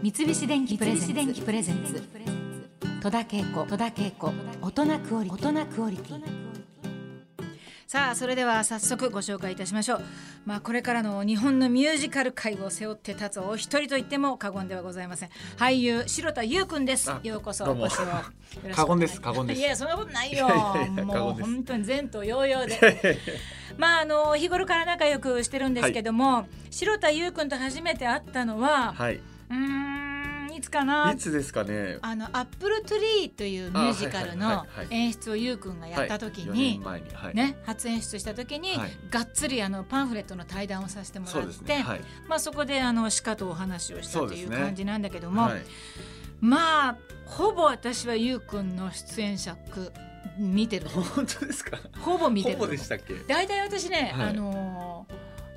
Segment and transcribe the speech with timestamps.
[0.00, 2.00] 三菱電機プレゼンツ。
[3.02, 3.66] 戸田恵子。
[3.66, 4.32] 戸田恵子。
[4.62, 6.22] 大人クオリ大人クオリティ。
[7.88, 10.02] さあそれでは早速ご紹介いたしましょう。
[10.46, 15.30] まあこれからの日本のミュージカル界を背負って立つお一人と言っても過言ではございません。
[15.56, 17.10] 俳優白田優くんです。
[17.10, 17.64] あようこそ。
[17.64, 17.84] どうも。
[17.84, 18.04] お越しを
[18.76, 19.20] 過言です。
[19.20, 19.60] 過言です。
[19.60, 20.46] いやそんなことないよ。
[20.46, 23.18] いやいやいや過もう本当に前途洋々で。
[23.76, 29.20] まああの日頃から仲良くしてるんですけども、白田優くんと初めて会ったのは、はい。
[29.50, 31.98] うーんいつかないつですかね？
[32.02, 37.34] あのアップルトゥリーというミュージカルの演出をゆうくんがやった時はい、4に年、前に、はい。
[37.34, 41.62] ね、初演出した時に、はいがっつりあのパンフレットの対談をさせてもらってそ。
[42.28, 45.62] まあ、そこであのしかとお話をしたという感じなんだけども、はい。
[46.40, 49.92] まあほぼ私はゆうくんの出演作
[50.38, 51.78] 見てる本当ですか？
[52.00, 53.14] ほぼ見てるほぼでしたっけ？
[53.28, 54.67] 大体私ね、はいあのー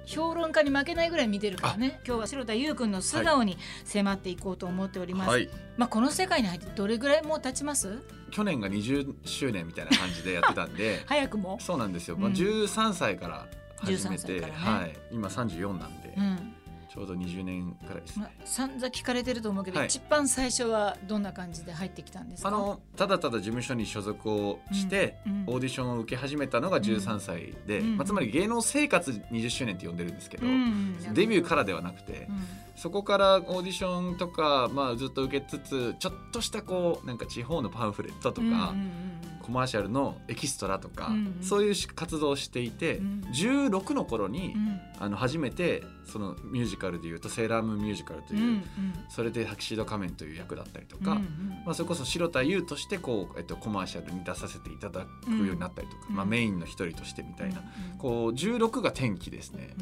[0.06, 2.00] 評論家に負けないぐらい見てるからね。
[2.06, 5.50] 今日は白田優くんの素顔に迫っていこうと思っております、はい。
[5.78, 8.00] まあこの世界に入ってどれぐらいもう経ちます？
[8.32, 11.04] 去年が20周年みたいな感じでやってたんで。
[11.08, 12.16] 早くも、そうなんですよ。
[12.16, 12.22] うん。
[12.22, 14.52] まあ13歳から始め13歳て、ね。
[14.54, 14.96] はい。
[15.12, 16.54] 今34なんで、うん
[16.94, 18.36] ちょうど20年くらいですまね。
[18.44, 19.88] 散々聞かれてると思うけど、はい。
[19.88, 22.50] 一番最初はどんな感じで入ってきたんですか？
[22.50, 25.44] あのただただ事務所に所属をして、うんうん。
[25.48, 27.98] オーディションを受け始めたのが13歳で、うん。
[27.98, 32.38] まあ、つまり芸能生活20周年って呼んでるんですけど、うんデビューからではなくて、うん。
[32.76, 41.44] そこからオーディションとか、まあ、ずっと受けつつちょっとしたこうなんか地方のパンフレットとか、うんうんコマーシャルのエキストラとか、うんうん。
[41.44, 43.22] そういう活動をしていて、うん。
[43.34, 44.80] 16の頃に、うん。
[45.00, 48.64] あの初めてそのミュージカルでいうと「セーラームーンミュージカル」という、うんうん。
[49.10, 51.24] それでタキシード仮面という役だったりとか、うんうん
[51.66, 59.76] まあ、それこそ白田優としてこう、えっと、コマーシャルに出させていただくようになったりとか、うんまあ、メインの一人としてみたいな、うんこう16が転機ですね。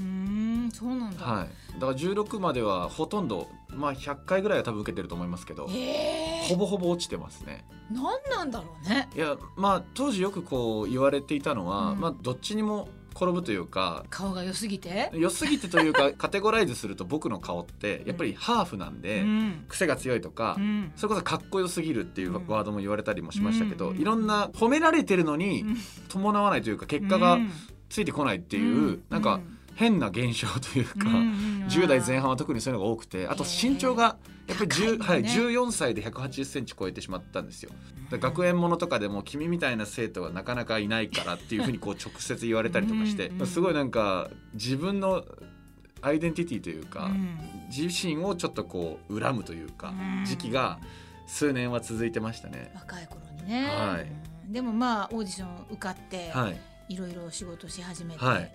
[0.73, 5.67] そうなんだ、はい、だから16まではほとんど、まあ、100回ぐらいは多分受けてると思いますけど。
[5.69, 7.65] えほぼほぼ落ちてますね。
[7.91, 9.09] 何なんだろうね。
[9.15, 11.99] いやまあ当時よくこう言われていたのは、うん。
[11.99, 19.65] まあ、どっちにも転ぶというか顔が良すぎて、良すぎてというか カテゴライズすると僕の顔ってやっぱりハーフなんで、うん。
[19.67, 20.91] 癖が強いとか、うん。
[20.95, 22.47] それこそかっこよすぎるっていううん。
[22.47, 23.97] ワードも言われたりもしましたけど、うん。
[23.97, 25.77] いろんな褒められてるのにうん。
[26.07, 27.39] 伴わないというか結果が
[27.89, 29.39] ついてこないっていう、なんか
[29.79, 31.07] 変な現象というか、
[31.69, 37.71] 10代前半は特にそういうのが多くてあと身長がやっぱり、10高いんだねはい、14歳で1 8 0ンチ超えてしまったんですよ。
[38.11, 43.47] で学園ものとかでも君みたいな生徒はなかなかいないからっていうふうにこう直接言われたりとかしてうんうん。
[43.47, 45.23] すごいなんか自分の
[46.01, 47.39] アイデンティティというか、うん。
[47.69, 50.25] 自身をちょっとこう恨むというかうん。
[50.25, 50.79] 時期が
[51.25, 52.73] 数年は続いてましたね。
[52.75, 54.11] 若い頃にね、はい。
[54.45, 54.51] うん。
[54.51, 56.59] でもまあオーディション受かって、はい、
[56.95, 58.51] いろいろ仕事し始めて、はい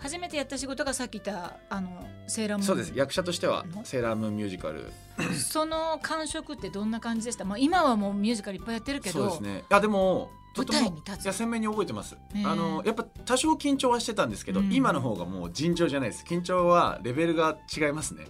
[0.00, 2.66] 初めてやった仕事がさっき言ったあのセーラームーン。
[2.66, 2.92] そうです。
[2.94, 3.84] 役者としてはの？
[3.84, 4.90] セーラームーンミュージカル。
[5.34, 9.64] その感触ってどんな感じでした、まあ、今はもうミュージカルいっぱいやってるけどそうですね。
[9.68, 11.24] あでもとても舞台に立つ。
[11.24, 12.16] いや鮮明に覚えてます。
[12.44, 14.72] あのやっぱ多少緊張はしてたんですけど、うん。
[14.72, 16.24] 今の方がもう尋常じゃないです。
[16.26, 18.24] 緊張はレベルが違いますね。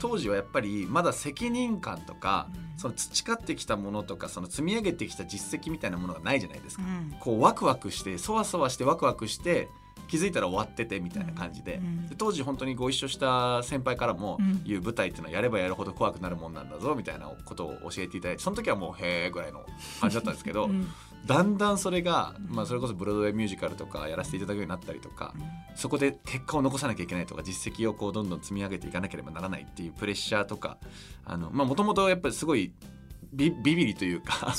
[0.00, 2.78] 当時はやっぱりまだ責任感とか、うん。
[2.78, 7.14] その培ってきたものとかその積み上げてきた実績みたいなものがないじゃないですか、うん。
[7.20, 9.68] こうワクワクしてそわそわしてワクワクして
[10.10, 14.62] 気づいたら終わっててみたいな感じで,、うんで当時本当にご一緒した先輩からもうん。
[14.64, 19.64] 言う舞台っていうのはやればやるほど怖くなるもんなんだぞみたいなことを教えていただいてその時はもうへえぐらいの
[20.00, 20.88] 感じだったんですけど、うん。
[21.26, 25.34] だんだんそれが、うんまあ、それこそブロードウェイミュージカルとかやらせていただくようになったりとか、
[25.74, 30.78] そこで結果を残さなきゃいけないとか実績をこうどんどん積み上げていかなければならないっていうプレッシャーとか
[31.26, 32.72] もともとやっぱりすごい
[33.32, 34.54] ビビビリというか。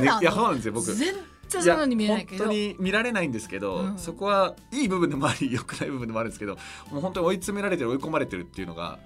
[0.00, 0.92] ね いやそうなんですよ僕。
[0.92, 1.14] 全
[1.52, 2.44] 然そうなのに見えないけど。
[2.44, 3.98] や本当に見られないんですけど、うん。
[3.98, 6.56] そこはいい部分でもあり良くない部分でもあるんですけど
[6.90, 8.98] もう本当に追い詰められてる追い込まれてるっていうのが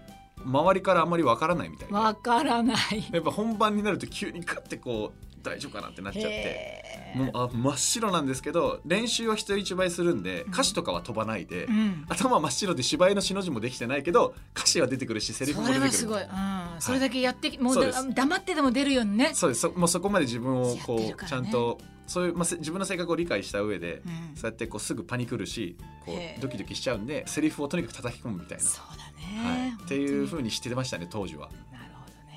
[0.44, 2.76] 周りからあんまりわからないみたいなわからない。
[3.12, 6.84] やっぱ本番になると急にガッてこう大丈夫かなってなっちゃって。
[7.14, 10.52] もうあ真っ白なんですけど練習は人一倍するんでうん。
[10.52, 12.04] 歌詞とかは飛ばないで、うん。
[12.08, 15.90] 頭は真っ白で芝居のしの字もできてないけど歌詞は出てくるしセリフもそ出てくる。
[15.90, 16.80] れはすごい、うん。
[16.80, 19.60] それだけやってきもう黙ってでも出るようにね、そうです。
[19.60, 21.14] そもうそこまで自分をこう、ね。
[21.26, 24.36] ちゃんとそういう、まあ、せ自分の性格を理解した上で、うん。
[24.36, 29.04] そうやってこうすぐパニクるしこうドキドキしちゃうんでセリフをとにかく叩き込むみたいな、そうだ
[29.48, 29.58] はい。
[29.58, 30.40] ね、っていうふに。
[30.40, 31.48] うにしてましたね当時は。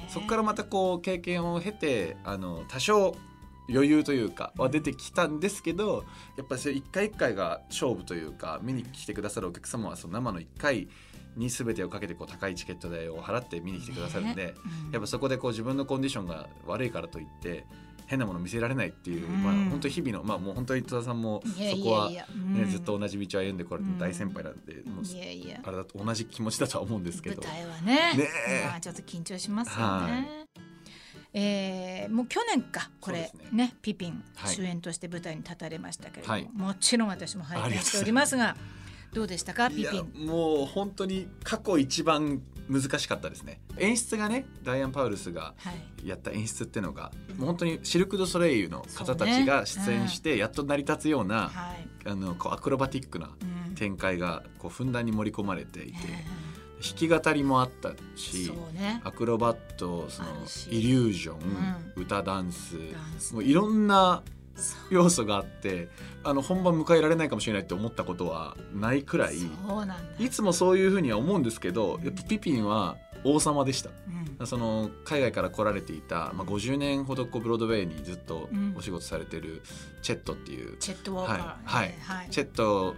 [0.07, 3.15] そこからまたこう経験を経てあの多少
[3.69, 6.05] 余裕というかは出てきたんですけど
[6.37, 10.87] やっぱりそれ一回一回が勝負というか見に来てくださるお客様はその生の一回
[11.35, 14.53] に全てをかけてこう高いチケット代を払って見に来てくださるんで、ね。
[14.87, 14.91] うん。
[14.91, 17.65] やっぱそこでこう自分のコンディションが悪いからといって
[18.07, 19.43] 変なもの見せられないっていう、うん。
[19.43, 22.69] まあ本当に日々のまあもう本当に戸田さんもそこはね、うん。
[22.71, 25.59] ずっと同じ道を歩んでこられた大先輩なんで、もういやいや。
[25.63, 27.43] あれだと同じ気持ちだとは思うんですけ舞ど。
[27.43, 28.13] 台はね
[28.65, 30.47] まあちょっと緊張しますよはね。
[31.33, 33.29] えーもう去年かこれ。
[33.31, 33.75] そうですね。
[33.81, 34.55] ピピンはい。
[34.55, 36.49] 主演として舞台に立たれましたけれども、はい。
[36.53, 38.55] もちろん私も拝見しておりますが
[39.17, 40.27] どうでしたかいやピピン？
[40.27, 43.59] もう本当に過去一番難しかったですね。
[43.77, 46.07] 演出がねダイアン・パウルスがはい。
[46.07, 51.87] やった演出っていうのがもう本当にシルク・ドゥ・ソレイユの方たちが出演してやっと成り立つようなはい。
[52.05, 53.31] あのこうアクロバティックな
[53.67, 53.75] うん。
[53.75, 56.25] 展開がこうふんだんに盛り込まれていてえ
[56.79, 59.01] 弾き語りもあったーしね。
[59.03, 60.29] アクロバットその
[60.69, 61.37] イリュージョン、
[61.95, 62.75] う歌ダンス
[63.33, 64.21] もういろんな
[64.89, 65.89] 要素があって
[66.23, 69.37] あの本番迎えられないかもしれないって思ったことはないくらい。
[70.19, 73.89] いつもそういうふうには思うんですけどやっぱピピンは王様でした。
[74.39, 74.47] うん。
[74.47, 78.75] その海外から来られていた、まあ、50年ほどこうブロードウェイにずっとうん。
[78.77, 79.61] お仕事されてる
[80.01, 81.35] チェットっていう、チェットウォーカー。
[81.37, 81.95] はいはい。
[81.97, 82.29] えーはい。
[82.29, 82.95] チェット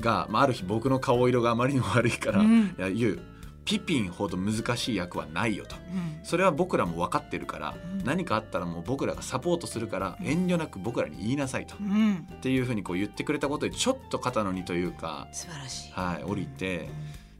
[0.00, 2.74] が、まあ、ある日僕の顔色があまりにも悪いから「うん。
[2.78, 3.20] いやユウ
[3.68, 5.76] ピピンほど難しい役はないよ」と。
[5.76, 6.20] うん。
[6.22, 8.04] それは僕らも分かってるから、うん。
[8.04, 10.26] 何かあったらもう僕らがサポートするからうん。
[10.26, 12.26] 遠慮なく僕らに言いなさいと、っうん。
[12.40, 15.92] ていうふうにこう言ってくれたことでちょっと肩の荷というか、素晴らしい。
[15.92, 16.88] はい、降りて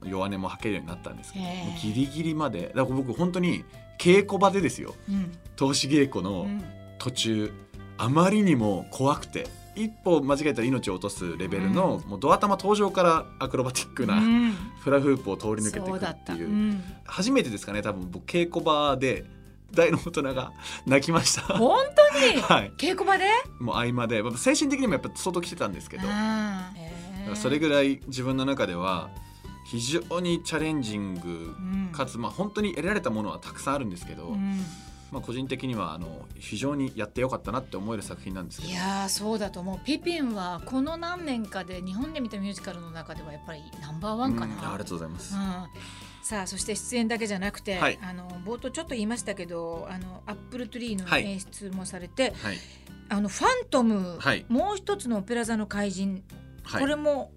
[0.05, 1.45] 弱音も吐けるようになったんですけど、
[1.81, 3.65] ギリギリまでだから僕本当に
[3.99, 4.95] 稽古場でですよ。
[5.09, 5.33] うん。
[5.57, 6.63] 投資稽古うのん。
[6.99, 7.53] 途中
[7.97, 9.47] あまりにも怖くて
[9.85, 14.53] 一歩間違えたら命を落とすレベルの、もうドア玉登場からアクロバティックうなん。
[14.81, 16.49] フラフープを通り抜けていくっていう。
[16.49, 16.83] うん。
[17.05, 19.25] 初めてですかね多分僕稽古場で
[19.73, 20.53] 大の大人が
[20.87, 21.43] 泣きました。
[21.43, 21.79] 本
[22.13, 22.41] 当に？
[22.43, 22.73] はい。
[22.77, 23.25] 稽古場で？
[23.61, 24.23] もう合間で。
[24.23, 26.05] まあ精神的にもやっぱ相当来てたんですけど。
[27.35, 29.11] それぐらい自分の中では
[29.67, 31.55] 非常にチャレンジング
[31.93, 34.65] かつまあ本当に得られたものはたくさんあるんですけど、うん
[35.11, 38.73] まあ、個人的にはあの非常にやってよかったなって思える作品なんですけど。
[38.73, 39.81] いやーそうだと思う。
[39.85, 45.41] ピピンはこの何年かで日本で見たミュージカルの中ではやっぱりナンバーワンかな、うんありがとうございます、うん。
[46.23, 47.99] さあそして出演だけじゃなくて、はい。
[48.03, 51.25] あの冒頭ちょっと言いましたけどあのアップルトゥリーのはい。
[51.25, 52.59] 演出もされて、はい。
[53.09, 54.45] あのファントム、はい。
[54.49, 56.23] もう一つのオペラ座の怪人、
[56.65, 56.81] はい。
[56.83, 57.33] これも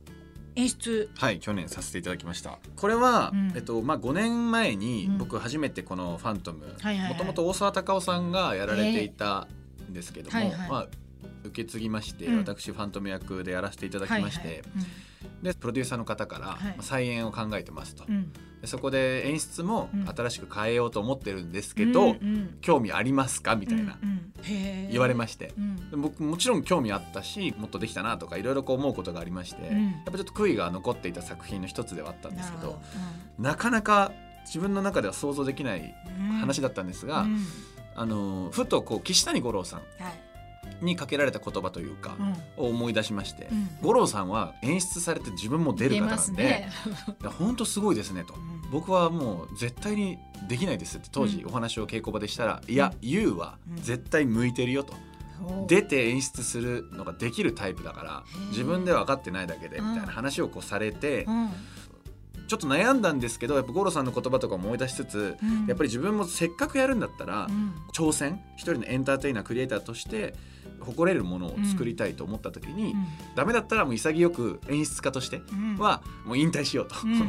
[0.55, 1.09] 演出。
[1.15, 2.59] はい去年させていただきました。
[2.75, 3.53] これは、うん。
[3.55, 5.17] えっとまあ、5年前にうん。
[5.17, 6.65] 僕初めてこの「ファントム」
[7.09, 9.47] もともと大沢たかおさんがやられていた
[9.89, 10.69] んですけども、はいはい。
[10.69, 10.87] まあ、
[11.43, 12.37] 受け継ぎまして、うん。
[12.39, 14.63] 私ファントム役でやらせていただきまして、はいはい
[15.41, 16.75] でプロデューサーの方から、はい。
[16.81, 18.05] 再演を考えてますと、
[18.65, 20.07] そこで演出もうん。
[20.07, 22.15] 新しく変えようと思ってるんですけど、
[22.61, 23.55] 興味ありますか？
[23.55, 23.97] みたいな。
[24.89, 25.53] 言われまして、
[25.91, 29.85] 僕もちろん興味あったしもっとできたなとかいろいろこう思うことがありまして、うん。
[29.85, 32.81] やっぱちょっと悔いが残っていた作品の一つではあったんですけど
[33.39, 34.11] なかなか
[34.45, 37.45] 自分の中では想像できないうん話だったんですが、うん。
[37.95, 40.13] あのふとこう岸谷五郎さんはい
[40.81, 42.15] にかけられた言葉というか、
[42.57, 42.65] うん。
[42.65, 43.69] を思い出しまして、うん。
[43.81, 46.71] 五郎さんは演出されて自分も出る方なんで、すね。
[47.39, 48.33] 本当すごいですねと。
[48.33, 48.61] うん。
[48.71, 54.93] 僕はもう絶対にできないですって当時うんお話を稽古場でしたら「いや YOU は絶対向いてるよ」と。
[55.43, 61.49] お「出て演出するのができるタイプだから自分では分かってないだけで」みうんたいな話をこうされてうん
[62.51, 65.67] ちょっと悩んだんですけどやっぱ五郎さんの言葉とかも思い出しつつうん。
[65.67, 67.73] やっぱり自分もせっかくやるんだったらうん。
[67.93, 70.35] 挑戦一人のエンターテイナークリエイターとして
[70.81, 72.93] 誇れるものを作りたいと思った時に
[73.35, 75.77] ダメだったらもう潔く演出家としてうん。
[75.77, 76.95] はもう引退しようと。
[77.05, 77.27] うんうんうん。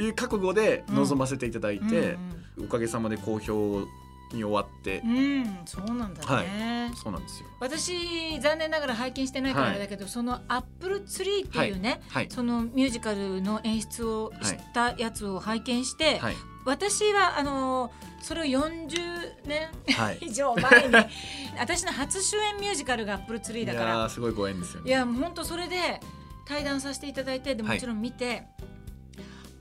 [0.02, 3.86] いう覚悟で臨ませていただいて、うんおかげさまで好評
[4.36, 6.92] に終わって、うんうんそうなんだね。
[6.94, 7.48] そうなんですよ。
[7.60, 18.90] 私残念ながら拝見してないからあれだけど、そのアップルツリーっていうね、はいそのミュージカルの演出をしたやつを拝見して、はい私はあのそれを40
[19.46, 20.18] 年はい。
[20.26, 20.94] 以上前に
[21.58, 24.88] 私の初主演ミュージカルがアップルツリーいやだからーすごいご縁ですよね。
[24.88, 26.00] いやもう本当それで
[26.44, 28.46] 対談させていただいてではいもちろん見て、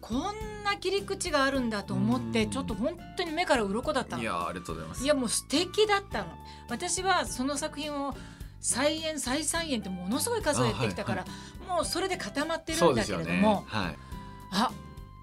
[0.08, 5.04] こんな切り口があるんだと思ってうんちょっと本当に目から鱗だったのいやーありがとうございます。
[5.04, 6.28] いやもう素敵だったの
[6.70, 8.16] 私はその作品を
[8.62, 11.26] 再演再三演ってものすごい数をやってきたから、
[11.68, 13.04] もうそれで固まってるんだ。
[13.06, 13.96] けれども、はい。
[14.52, 14.72] あ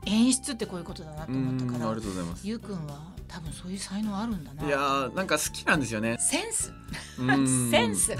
[0.06, 2.46] 演出ってこういうことだなと思ったからありがとうございます。
[2.46, 6.18] ゆうくんは多分そういう才能あるんだないやーなんか好きなんですよね。
[6.20, 6.72] センス
[7.70, 8.14] センス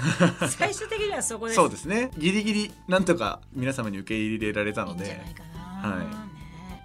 [0.49, 2.11] 最終的にはそこですそうですね。
[2.17, 5.33] ギリギリなんとか皆様に受け入れられたのでじゃない。
[5.33, 5.43] か
[5.83, 6.24] な、はいね